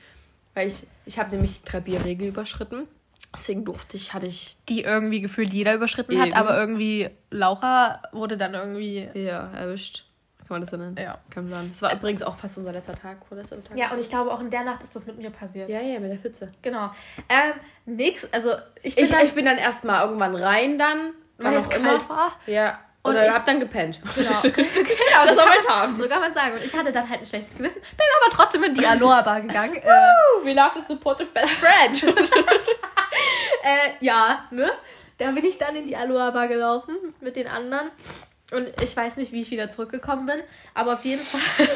[0.54, 2.88] Weil ich, ich habe nämlich die Drei-Bier-Regel überschritten.
[3.36, 4.56] Deswegen durfte ich, hatte ich.
[4.68, 6.22] Die irgendwie gefühlt jeder überschritten Eben.
[6.22, 9.08] hat, aber irgendwie Laura wurde dann irgendwie.
[9.14, 10.04] Ja, erwischt.
[10.46, 10.96] Kann man das so nennen?
[10.98, 11.18] Ja.
[11.30, 11.68] Kann man sagen.
[11.70, 13.78] Das war übrigens auch fast unser letzter Tag, vorletzter Tag.
[13.78, 15.70] Ja, und ich glaube auch in der Nacht ist das mit mir passiert.
[15.70, 16.52] Ja, ja, mit der Pfütze.
[16.60, 16.90] Genau.
[17.30, 17.54] Ähm,
[17.86, 18.50] nix, also
[18.82, 21.12] ich bin ich, dann, ich bin dann erstmal irgendwann rein dann.
[21.38, 22.32] Weil es kalt war.
[22.46, 22.78] Ja.
[23.02, 24.00] Und Oder ich, hab dann gepennt.
[24.14, 24.30] Genau.
[24.42, 26.00] genau das soll man haben.
[26.00, 26.56] So kann man sagen.
[26.56, 29.40] Und ich hatte dann halt ein schlechtes Gewissen, bin aber trotzdem in die Aloha Bar
[29.40, 29.76] gegangen.
[29.76, 32.02] äh, We love the supportive best friend.
[33.64, 34.70] Äh, ja, ne?
[35.18, 37.90] Da bin ich dann in die Aloha Bar gelaufen mit den anderen.
[38.52, 40.40] Und ich weiß nicht, wie ich wieder zurückgekommen bin,
[40.74, 41.40] aber auf jeden Fall.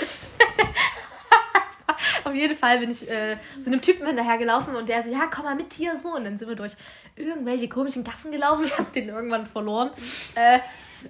[2.24, 5.28] auf jeden Fall bin ich äh, so einem Typen hinterher gelaufen und der so, ja,
[5.32, 6.14] komm mal mit hier so.
[6.14, 6.74] Und dann sind wir durch
[7.16, 8.64] irgendwelche komischen Gassen gelaufen.
[8.66, 9.90] Ich habe den irgendwann verloren.
[10.34, 10.58] Äh,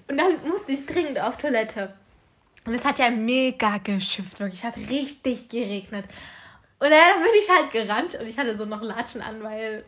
[0.07, 1.93] und dann musste ich dringend auf Toilette.
[2.64, 4.61] Und es hat ja mega geschifft, wirklich.
[4.61, 6.05] Es hat richtig geregnet.
[6.79, 9.85] Und dann bin ich halt gerannt und ich hatte so noch Latschen an, weil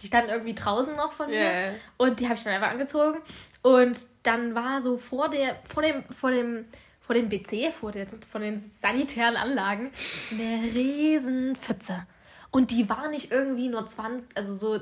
[0.00, 1.40] die standen irgendwie draußen noch von mir.
[1.40, 1.74] Yeah.
[1.96, 3.18] Und die habe ich dann einfach angezogen.
[3.62, 6.64] Und dann war so vor der, vor dem, vor dem,
[7.00, 9.92] vor dem BC, vor, der, vor den sanitären Anlagen,
[10.30, 12.06] eine riesen Pfütze.
[12.50, 14.80] Und die war nicht irgendwie nur 20, also so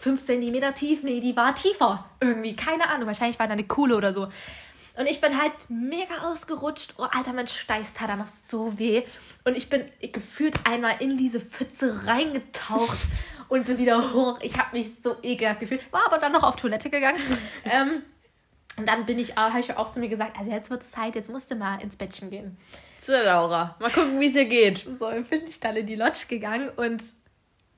[0.00, 2.08] 5 cm tief, nee, die war tiefer.
[2.20, 4.28] Irgendwie, keine Ahnung, wahrscheinlich war da eine Kuhle oder so.
[4.98, 6.94] Und ich bin halt mega ausgerutscht.
[6.98, 9.04] Oh, alter, mein Steiß tat danach so weh.
[9.44, 12.98] Und ich bin gefühlt einmal in diese Pfütze reingetaucht
[13.48, 14.38] und wieder hoch.
[14.42, 15.92] Ich habe mich so ekelhaft gefühlt.
[15.92, 17.20] War aber dann noch auf Toilette gegangen.
[17.64, 18.02] ähm,
[18.76, 21.16] und dann bin ich, habe ich auch zu mir gesagt, also jetzt wird es Zeit,
[21.16, 22.56] jetzt musst du mal ins Bettchen gehen.
[22.98, 23.76] Zu der Laura.
[23.80, 24.78] Mal gucken, wie es ihr geht.
[24.78, 27.02] So, bin ich dann in die Lodge gegangen und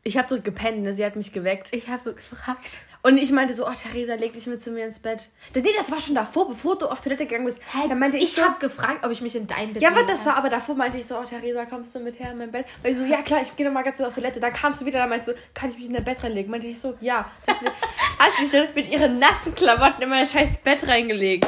[0.03, 0.95] ich habe so gepennt, ne?
[0.95, 1.73] Sie hat mich geweckt.
[1.73, 2.79] Ich habe so gefragt.
[3.03, 5.31] Und ich meinte so, oh Theresa, leg dich mit zu mir ins Bett.
[5.55, 7.59] Nee, das war schon davor, bevor du auf Toilette gegangen bist.
[7.73, 8.25] Hä, dann meinte ich.
[8.25, 9.83] Ich so, habe gefragt, ob ich mich in dein Bett.
[9.83, 12.33] Ja, aber das war, aber davor meinte ich so, oh Theresa, kommst du mit her
[12.33, 12.67] in mein Bett?
[12.83, 14.39] Weil ich so, ja klar, ich gehe nochmal ganz kurz auf Toilette.
[14.39, 16.51] Dann kamst du wieder, dann meinst du, kann ich mich in dein Bett reinlegen?
[16.51, 17.31] Meinte ich so, ja.
[17.47, 21.47] Hat sich mit ihren nassen Klamotten in mein scheiß Bett reingelegt.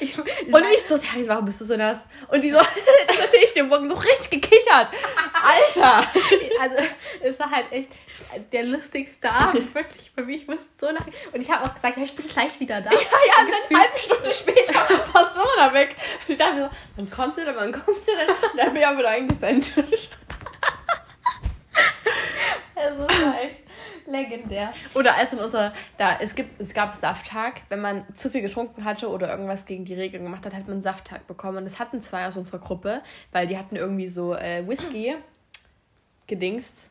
[0.00, 2.06] Ich, und ich so, Theresa, warum bist du so nass?
[2.28, 2.58] Und die so,
[3.06, 4.88] das erzähl ich dir morgen noch richtig gekichert.
[5.32, 6.10] Alter!
[6.60, 6.76] Also,
[7.22, 7.90] es war halt echt
[8.52, 10.42] der lustigste Abend, wirklich für mich.
[10.42, 11.12] Ich musste so lachen.
[11.32, 12.90] Und ich habe auch gesagt, ja, ich bin gleich wieder da.
[13.00, 14.74] Ja, ja, und dann eine halbe Stunde später
[15.12, 15.96] war so da weg.
[16.26, 18.28] Und ich dachte mir so, wann kommt sie denn, wann kommt sie denn?
[18.28, 19.72] Und dann bin ich auch wieder eingepennt.
[22.82, 23.06] Also,
[24.10, 24.72] Legendär.
[24.94, 28.84] Oder als in unserer, da, es gibt, es gab Safttag, wenn man zu viel getrunken
[28.84, 31.58] hatte oder irgendwas gegen die Regeln gemacht hat, hat man Safttag bekommen.
[31.58, 35.14] Und das hatten zwei aus unserer Gruppe, weil die hatten irgendwie so äh, Whisky
[36.26, 36.90] gedingst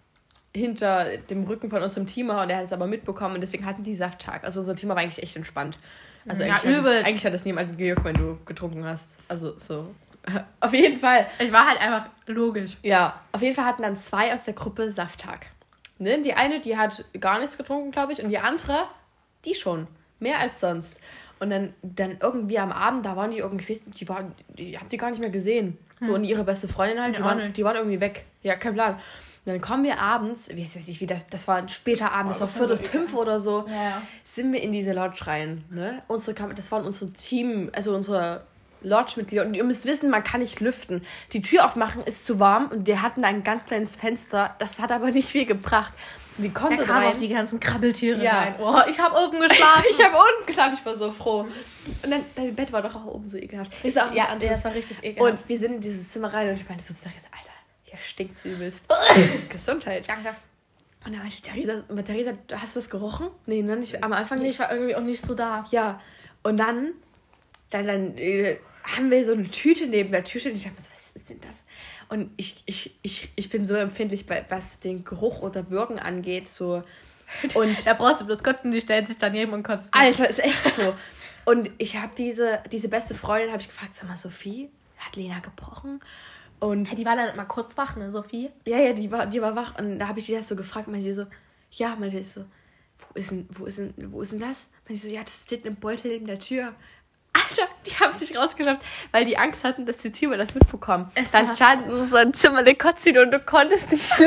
[0.55, 3.84] hinter dem Rücken von unserem Teamer und er hat es aber mitbekommen und deswegen hatten
[3.84, 4.43] die Safttag.
[4.43, 5.77] Also unser Teamer war eigentlich echt entspannt.
[6.27, 9.17] Also ja, eigentlich, hat es, eigentlich hat es niemand gejuckt, wenn du getrunken hast.
[9.27, 9.93] Also so.
[10.60, 11.27] Auf jeden Fall.
[11.39, 12.77] Ich war halt einfach logisch.
[12.84, 15.47] Ja, auf jeden Fall hatten dann zwei aus der Gruppe Safttag.
[15.99, 16.21] Ne?
[16.21, 18.85] Die eine, die hat gar nichts getrunken, glaube ich, und die andere,
[19.45, 19.88] die schon.
[20.19, 20.97] Mehr als sonst.
[21.39, 24.97] Und dann, dann irgendwie am Abend, da waren die irgendwie, die waren, die hab die
[24.97, 25.77] gar nicht mehr gesehen.
[26.01, 27.57] So, und ihre beste Freundin halt, die Ja, waren, nicht.
[27.57, 28.25] die waren irgendwie weg.
[28.41, 28.93] Ja, kein Plan.
[28.95, 29.01] Und
[29.53, 32.41] dann kommen wir abends, wie weiß ich, wie das, das war ein später Abend, das
[32.41, 34.01] war Viertel fünf oder so, Ja, ja.
[34.25, 35.63] sind wir in diese Lodge rein.
[35.69, 36.01] Ne?
[36.07, 38.43] Unsere, das waren unsere Team, also unsere
[38.81, 39.45] Lodge-Mitglieder.
[39.45, 41.03] Und ihr müsst wissen, man kann nicht lüften.
[41.33, 44.55] Die Tür aufmachen ist zu warm und wir hatten ein ganz kleines Fenster.
[44.59, 45.93] Das hat aber nicht viel gebracht.
[46.37, 47.13] Wir kommen Da kamen rein.
[47.13, 48.39] auch die ganzen Krabbeltiere Ja.
[48.39, 48.55] rein.
[48.59, 49.83] Oh, ich habe oben geschlafen.
[49.89, 51.41] ich habe unten geschlafen, ich war so froh.
[52.03, 53.73] Und dann, dein Bett war doch auch oben so ekelhaft.
[53.83, 54.53] Ist auch ja, anderes.
[54.53, 55.33] das war richtig ekelhaft.
[55.33, 57.29] Und wir sind in dieses Zimmer rein und ich meinte so Alter,
[57.83, 58.85] hier stinkt's übelst.
[59.49, 60.07] Gesundheit.
[60.07, 60.29] Danke.
[61.05, 63.27] Und dann meinte ich, Theresa, Theresa, hast du was gerochen?
[63.45, 63.75] Nee, ne?
[63.77, 64.53] Nicht, am Anfang nicht.
[64.53, 65.65] Ich war irgendwie auch nicht so da.
[65.71, 65.99] Ja.
[66.43, 66.91] Und dann,
[67.69, 70.55] dann, dann äh, haben wir so eine Tüte neben der Tür stehen.
[70.55, 71.63] Ich dachte so, was ist denn das?
[72.09, 76.49] Und ich, ich, ich, ich bin so empfindlich, bei, was den Geruch oder Würgen angeht.
[76.49, 76.83] So.
[77.55, 79.93] Und Da brauchst du bloß kotzen, die stellt sich daneben und kotzt.
[79.93, 80.95] Alter, ist echt so.
[81.45, 85.39] Und ich habe diese, diese beste Freundin, habe ich gefragt, sag mal, Sophie, hat Lena
[85.39, 85.99] gebrochen?
[86.59, 88.49] Und Ja, die war dann mal kurz wach, ne, Sophie?
[88.65, 89.77] ja, ja, die war, die war wach.
[89.77, 91.27] Und da habe ich die das so gefragt, meinte sie so,
[91.71, 92.45] ja, meinte ich so,
[92.99, 94.67] wo ist denn, wo ist denn, wo ist denn das?
[94.79, 96.73] Meinte ich so, ja, das steht im Beutel neben der Tür.
[97.49, 98.81] Alter, die haben sich rausgeschafft,
[99.12, 101.12] weil die Angst hatten, dass die Tiere das mitbekommen.
[101.15, 104.09] Es Dann war- stand so ein Zimmer eine Kotzine und du konntest nicht.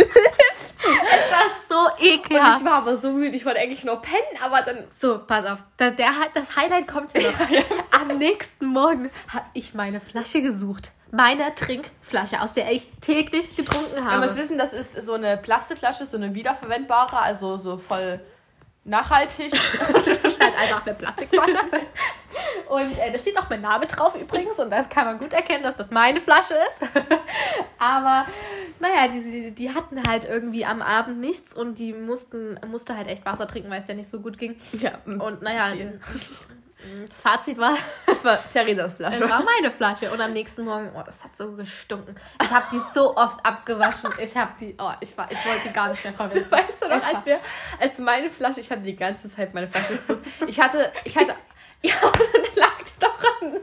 [1.30, 2.58] Das ist so Und ekelhaft.
[2.60, 5.58] ich war aber so müde, ich wollte eigentlich nur pennen, aber dann So, pass auf.
[5.76, 7.38] Da, der, das Highlight kommt hier noch.
[8.00, 10.90] Am nächsten Morgen habe ich meine Flasche gesucht.
[11.12, 14.26] Meine Trinkflasche, aus der ich täglich getrunken Man habe.
[14.26, 18.18] muss wissen, das ist so eine Plastikflasche, so eine wiederverwendbare, also so voll
[18.84, 19.52] nachhaltig.
[20.04, 21.58] Das ist halt einfach eine Plastikflasche.
[22.68, 24.58] Und äh, da steht auch mein Name drauf übrigens.
[24.58, 26.80] Und das kann man gut erkennen, dass das meine Flasche ist.
[27.78, 28.26] Aber
[28.80, 33.24] naja, die, die hatten halt irgendwie am Abend nichts und die mussten musste halt echt
[33.24, 34.56] Wasser trinken, weil es ja nicht so gut ging.
[34.72, 36.00] ja, Und naja, Viel.
[37.08, 39.28] Das Fazit war, das war es Flasche.
[39.28, 40.10] war meine Flasche.
[40.10, 42.16] Und am nächsten Morgen, oh, das hat so gestunken.
[42.42, 44.10] Ich habe die so oft abgewaschen.
[44.18, 46.50] Ich habe die, oh, ich, war, ich wollte die gar nicht mehr verwenden.
[46.50, 47.40] Weißt du noch, Es als wir,
[47.80, 50.20] als meine Flasche, ich hatte die ganze Zeit meine Flasche gesucht.
[50.46, 51.34] Ich hatte, ich hatte,
[51.82, 53.60] ja, und dann lag die doch an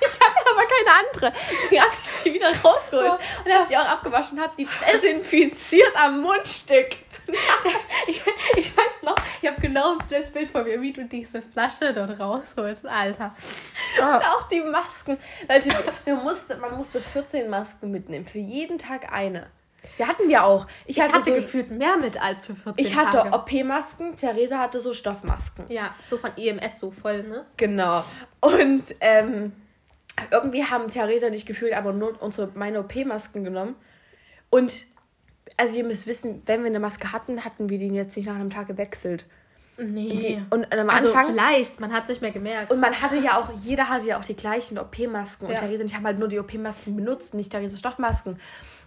[0.00, 1.32] Ich hatte aber keine andere.
[1.50, 5.94] Deswegen habe ich sie wieder rausgeholt und habe sie auch abgewaschen und habe die desinfiziert
[5.96, 7.07] am Mundstück.
[8.06, 8.22] Ich,
[8.56, 12.18] ich weiß noch, ich habe genau das Bild von mir, wie du diese Flasche dort
[12.18, 13.34] rausholst, Alter.
[14.00, 15.18] Oh, Und auch die Masken.
[15.46, 15.70] Leute,
[16.04, 18.24] wir musste, man musste 14 Masken mitnehmen.
[18.26, 19.48] Für jeden Tag eine.
[19.98, 20.66] Die hatten wir auch.
[20.86, 23.30] Ich ich hatte, hatte so, gefühlt mehr mit als für 14 ich hatte.
[23.32, 25.66] OP-Masken, Theresa hatte so Stoffmasken.
[25.68, 27.44] ja, so von EMS so voll, ne?
[27.58, 28.02] Genau.
[28.40, 29.52] Und ähm,
[30.30, 33.76] irgendwie haben Theresa und ich gefühlt aber nur unsere, meine OP-Masken genommen.
[34.50, 34.86] Und
[35.58, 38.36] also ihr müsst wissen, wenn wir eine Maske hatten, hatten wir die jetzt nicht nach
[38.36, 39.26] einem Tag gewechselt.
[39.76, 40.18] Nee.
[40.18, 41.26] Die, und am also Anfang.
[41.28, 42.72] vielleicht, man hat es nicht mehr gemerkt.
[42.72, 45.46] und man hatte ja auch, jeder hatte ja auch die gleichen OP-Masken.
[45.46, 45.58] Und Ja.
[45.60, 48.40] Theresa und ich haben halt nur die OP-Masken benutzt, nicht Theresa Stoffmasken.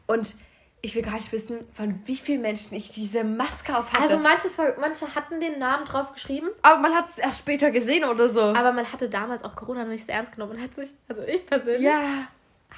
[0.05, 0.36] Und
[0.81, 4.03] ich will gar nicht wissen, von wie vielen Menschen ich diese Maske auf hatte.
[4.03, 8.03] also manches, manche hatten den Namen drauf geschrieben, aber man hat es erst später gesehen
[8.03, 8.41] oder so.
[8.41, 11.21] aber man hatte damals auch Corona noch nicht so ernst genommen und hat sich, also
[11.21, 12.27] ich persönlich, ja.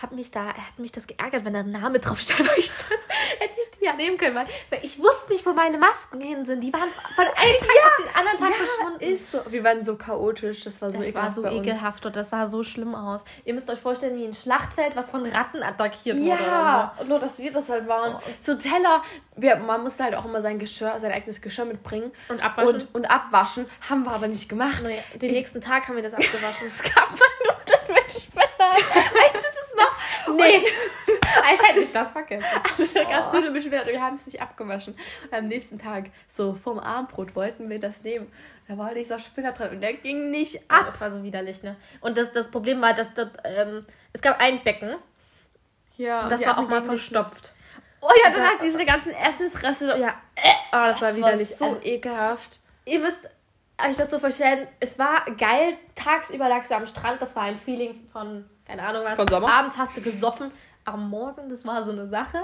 [0.02, 2.72] Hat mich da, hat mich das geärgert, wenn da ein Name drauf stand, weil ich
[2.72, 3.08] sonst
[3.40, 6.46] hätte ich die ja nehmen können, weil, weil ich wusste nicht, wo meine Masken hin
[6.46, 6.62] sind.
[6.62, 9.00] Die waren von einem Tag auf den anderen Tag verschwunden.
[9.14, 9.42] Ist so.
[9.50, 11.68] Wir waren so chaotisch, das war so Das war ekelhaft so bei uns.
[11.68, 13.24] ekelhaft und das sah so schlimm aus.
[13.46, 16.32] Ihr müsst euch vorstellen, wie ein Schlachtfeld, was von Ratten attackiert wurde.
[16.32, 18.16] oder Ja, nur dass wir das halt waren.
[18.40, 19.02] Zu Teller,
[19.36, 22.12] wir, man musste halt auch immer sein Geschirr, sein eigenes Geschirr mitbringen.
[22.30, 22.74] Und abwaschen.
[22.76, 23.66] Und, und abwaschen.
[23.90, 24.78] Haben wir aber nicht gemacht.
[24.78, 24.84] so.
[24.84, 26.68] Naja, den nächsten Tag haben wir das abgewaschen.
[26.68, 28.44] Es gab mal Nudeln mit Spinat.
[28.60, 29.53] Weißt du?
[30.36, 30.62] Nee,
[31.44, 32.62] als hätte ich das vergessen.
[32.78, 34.96] Und da gab es Nudeln mit Spinat und wir haben es nicht abgewaschen.
[35.30, 38.32] Und am nächsten Tag, so vom Abendbrot, wollten wir das nehmen.
[38.68, 40.86] Da war dieser Spinat dran und der ging nicht ab.
[40.86, 41.76] das war so widerlich, ne?
[42.00, 44.96] Und das, das Problem war, dass dort, ähm, es gab ein Becken
[45.98, 47.54] Ja, und das war auch mal verstopft.
[48.00, 49.98] Oh ja, dann hat diese ganzen Essensreste.
[49.98, 50.16] Ja,
[50.72, 51.50] oh, das, war widerlich.
[51.56, 52.60] so Also, ekelhaft.
[52.86, 53.30] ihr müsst
[53.78, 57.58] euch das so vorstellen, es war geil, tagsüber lagst du am Strand, das war ein
[57.58, 59.52] Feeling von, keine Ahnung was, Von Sommer?
[59.52, 60.52] abends hast du gesoffen,
[60.86, 62.44] am Morgen, das war so eine Sache,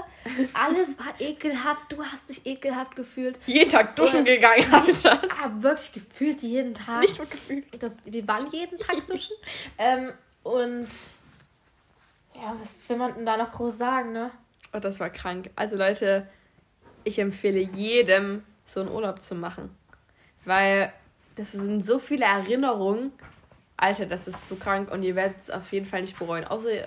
[0.54, 5.20] alles war ekelhaft, du hast dich ekelhaft gefühlt, Jeden Tag duschen Und- gegangen, Alter.
[5.42, 7.00] ah, wirklich gefühlt jeden Tag.
[7.02, 7.82] Nicht mehr gefühlt.
[7.82, 9.36] das, wir waren jeden Tag duschen.
[9.78, 10.86] ähm, und
[12.34, 14.30] ja, was will man denn da noch groß sagen, ne?
[14.72, 15.50] Oh, das war krank.
[15.56, 16.26] Also Leute,
[17.04, 19.74] ich empfehle jedem, so einen Urlaub zu machen.
[20.44, 20.92] Weil
[21.36, 23.12] das sind so viele Erinnerungen.
[23.80, 26.44] Alter, das ist so krank und ihr werdet es auf jeden Fall nicht bereuen.
[26.44, 26.86] Außer, äh,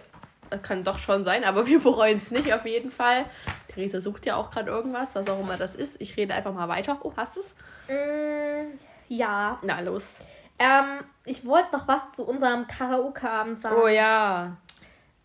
[0.62, 3.26] kann doch schon sein, aber wir bereuen es nicht auf jeden Fall.
[3.68, 6.00] Theresa sucht ja auch gerade irgendwas, was auch immer das ist.
[6.00, 7.00] Ich rede einfach mal weiter.
[7.02, 7.56] Oh, hast du es?
[7.88, 8.78] Mm,
[9.08, 9.60] ja.
[9.64, 10.22] Na, los.
[10.60, 13.76] Ähm, ich wollte noch was zu unserem Karaoke-Abend sagen.
[13.82, 14.56] Oh ja.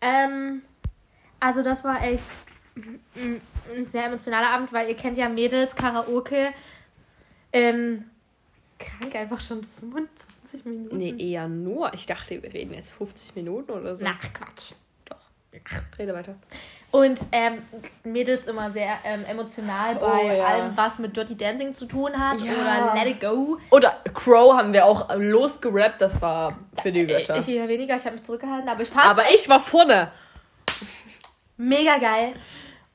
[0.01, 0.63] Ähm,
[1.39, 2.23] also das war echt
[2.75, 3.41] ein,
[3.75, 6.51] ein sehr emotionaler Abend, weil ihr kennt ja Mädels, Karaoke.
[7.53, 8.09] Ähm,
[8.79, 10.97] krank einfach schon 25 Minuten.
[10.97, 11.93] Nee, eher nur.
[11.93, 14.03] Ich dachte, wir reden jetzt 50 Minuten oder so.
[14.05, 14.73] Nach Quatsch.
[15.05, 15.17] Doch.
[15.97, 16.35] Rede weiter.
[16.91, 17.61] Und ähm,
[18.03, 20.45] Mädels immer sehr ähm, emotional Oh, bei ja.
[20.45, 22.39] allem, was mit Dirty Dancing zu tun hat.
[22.41, 22.51] Ja.
[22.53, 23.57] Oder Let It Go.
[23.69, 26.01] Oder Crow haben wir auch losgerappt.
[26.01, 27.37] Das war für die Götter.
[27.37, 30.11] Ich eher weniger, ich habe mich zurückgehalten, aber ich fand Aber ich war vorne.
[31.57, 32.33] mega geil.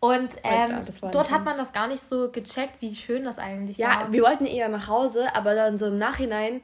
[0.01, 3.25] Und ähm, ja, das war dort hat man das gar nicht so gecheckt, wie schön
[3.25, 4.13] das eigentlich Ja, war.
[4.13, 6.61] wir wollten eher nach Hause, aber dann so im Nachhinein,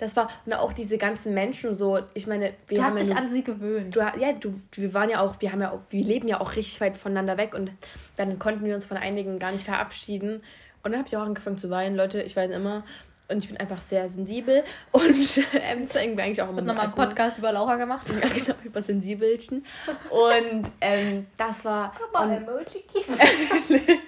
[0.00, 3.10] das war, und auch diese ganzen Menschen so, ich meine, wir du haben hast dich
[3.10, 3.94] ja, an sie gewöhnt.
[3.94, 6.56] du, ja, du, wir waren ja auch, wir haben ja auch, wir leben ja auch
[6.56, 7.70] richtig weit voneinander weg und
[8.16, 10.42] dann konnten wir uns von einigen gar nicht verabschieden.
[10.82, 12.82] Und dann habe ich auch angefangen zu weinen, Leute, ich weine immer.
[13.28, 16.86] Und ich bin einfach sehr sensibel und ähm, deswegen bin eigentlich auch immer mit nochmal
[16.86, 18.10] einen Podcast über Laura gemacht.
[18.22, 19.64] Ja, genau, über Sensibelchen.
[20.08, 21.92] Und ähm, das war.
[22.12, 22.84] Und, Emoji.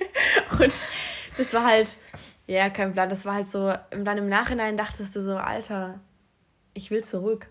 [0.58, 0.72] und
[1.36, 1.96] das war halt.
[2.46, 3.08] Ja, kein Plan.
[3.08, 3.72] Das war halt so.
[3.92, 6.00] Und dann im Nachhinein dachtest du so, Alter,
[6.74, 7.46] ich will zurück.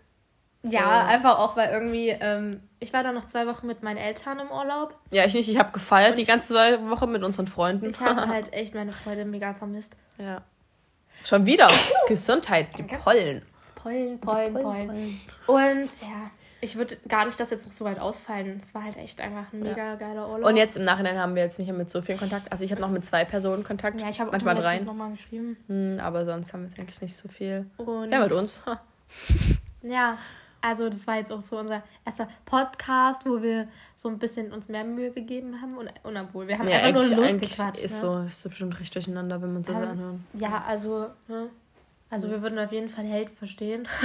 [0.63, 1.07] Ja, So.
[1.07, 4.51] einfach auch, weil irgendwie, ähm, ich war da noch zwei Wochen mit meinen Eltern im
[4.51, 4.95] Urlaub.
[5.09, 5.49] Ja, ich nicht.
[5.49, 6.53] Ich habe gefeiert die ganze
[6.87, 7.89] Woche mit unseren Freunden.
[7.89, 9.95] Ich habe halt echt meine Freunde mega vermisst.
[10.17, 10.41] ja.
[11.23, 11.69] Schon wieder.
[12.07, 12.97] Gesundheit, die Danke.
[12.97, 13.41] Pollen.
[13.75, 15.21] Pollen, Pollen, Pollen.
[15.45, 18.59] Und ja, ich würde gar nicht das jetzt noch so weit ausfallen.
[18.61, 20.47] Es war halt echt einfach ein mega geiler Urlaub.
[20.47, 22.51] Und jetzt im Nachhinein haben wir jetzt nicht mehr mit so viel Kontakt.
[22.51, 23.99] Also ich habe noch mit zwei Personen Kontakt.
[23.99, 24.79] Ja, ich habe manchmal auch drei.
[24.79, 25.57] nochmal geschrieben.
[25.67, 27.65] Hm, aber sonst haben wir jetzt eigentlich nicht so viel.
[27.77, 28.61] Und Ja, mit uns.
[28.65, 28.79] Ha.
[29.81, 30.17] Ja,
[30.61, 34.67] also das war jetzt auch so unser erster Podcast, wo wir so ein bisschen uns
[34.69, 35.75] mehr Mühe gegeben haben.
[35.75, 37.83] Und, und obwohl, wir haben Ja, einfach nur losgequatscht.
[37.83, 37.99] ist ne?
[37.99, 40.15] so, ist so bestimmt richtig durcheinander, wenn man so Ähm, anhört.
[40.33, 41.49] Ja, also, ne?
[42.11, 43.87] Also wir würden auf jeden Fall Hate verstehen.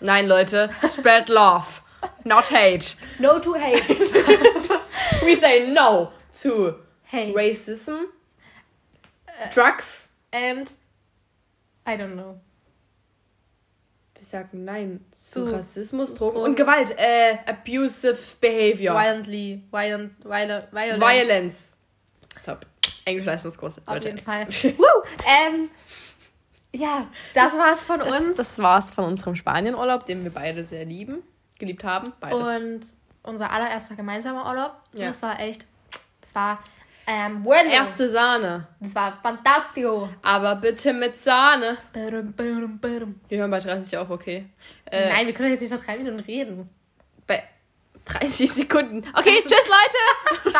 [0.00, 1.82] Nein, Leute, spread love,
[2.24, 2.96] not hate.
[3.18, 3.86] No to hate.
[5.22, 7.34] We say no to Hate.
[7.34, 8.06] racism,
[9.52, 10.08] drugs.
[10.32, 10.72] And
[11.86, 12.40] I don't know.
[14.14, 16.50] Wir sagen nein zu, Zu- Rassismus, zu Drogen Drogen.
[16.50, 16.94] und Gewalt.
[16.98, 18.94] Äh, abusive behavior.
[18.94, 19.62] Violently.
[19.70, 21.00] Violent, violent, violence.
[21.00, 21.72] Violence.
[22.44, 22.66] Top.
[23.06, 23.78] Englisch-Leistungskurs.
[23.78, 24.08] Auf Leute.
[24.08, 24.46] jeden Fall.
[24.78, 24.84] Woo!
[25.26, 25.70] Ähm,
[26.72, 28.36] ja, das war's von Das, uns.
[28.36, 31.22] das war's von unserem Spanienurlaub, den wir beide sehr lieben.
[31.58, 32.12] Geliebt haben.
[32.20, 32.48] Beides.
[32.48, 32.80] Und
[33.22, 34.72] unser allererster gemeinsamer Urlaub.
[34.92, 35.04] Ja.
[35.06, 35.66] Und es war echt,
[36.20, 36.62] das war,
[37.06, 37.70] ähm, bueno.
[37.70, 38.66] Erste Sahne.
[38.78, 40.08] Das war fantastico.
[40.22, 41.76] Aber bitte mit Sahne.
[41.92, 43.20] Badum, badum, badum.
[43.28, 44.46] Wir hören bei 30 auf, okay.
[44.86, 46.70] Äh, Nein, wir können jetzt nicht noch drei Minuten reden.
[47.26, 47.42] Bei
[48.04, 49.04] 30 Sekunden.
[49.14, 50.50] Okay, tschüss, Leute.